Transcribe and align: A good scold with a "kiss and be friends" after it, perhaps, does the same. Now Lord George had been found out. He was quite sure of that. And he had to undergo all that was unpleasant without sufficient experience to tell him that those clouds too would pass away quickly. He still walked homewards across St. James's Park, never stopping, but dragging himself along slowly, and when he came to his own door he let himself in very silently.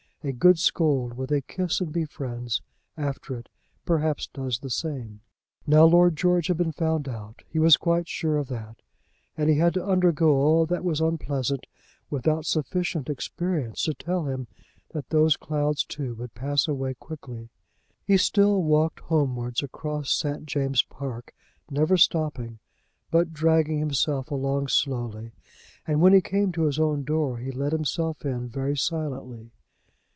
A 0.23 0.31
good 0.31 0.59
scold 0.59 1.15
with 1.15 1.31
a 1.31 1.41
"kiss 1.41 1.81
and 1.81 1.91
be 1.91 2.05
friends" 2.05 2.61
after 2.95 3.35
it, 3.39 3.49
perhaps, 3.85 4.27
does 4.27 4.59
the 4.59 4.69
same. 4.69 5.21
Now 5.65 5.85
Lord 5.85 6.15
George 6.15 6.45
had 6.45 6.57
been 6.57 6.73
found 6.73 7.09
out. 7.09 7.41
He 7.49 7.57
was 7.57 7.75
quite 7.75 8.07
sure 8.07 8.37
of 8.37 8.47
that. 8.49 8.83
And 9.35 9.49
he 9.49 9.57
had 9.57 9.73
to 9.73 9.83
undergo 9.83 10.35
all 10.35 10.67
that 10.67 10.83
was 10.83 11.01
unpleasant 11.01 11.65
without 12.11 12.45
sufficient 12.45 13.09
experience 13.09 13.81
to 13.81 13.95
tell 13.95 14.25
him 14.25 14.45
that 14.93 15.09
those 15.09 15.37
clouds 15.37 15.83
too 15.83 16.13
would 16.13 16.35
pass 16.35 16.67
away 16.67 16.93
quickly. 16.93 17.49
He 18.05 18.17
still 18.17 18.61
walked 18.61 18.99
homewards 18.99 19.63
across 19.63 20.11
St. 20.13 20.45
James's 20.45 20.83
Park, 20.83 21.33
never 21.71 21.97
stopping, 21.97 22.59
but 23.09 23.33
dragging 23.33 23.79
himself 23.79 24.29
along 24.29 24.67
slowly, 24.67 25.31
and 25.87 25.99
when 25.99 26.13
he 26.13 26.21
came 26.21 26.51
to 26.51 26.65
his 26.67 26.77
own 26.77 27.03
door 27.05 27.39
he 27.39 27.49
let 27.49 27.71
himself 27.71 28.23
in 28.23 28.47
very 28.47 28.77
silently. 28.77 29.49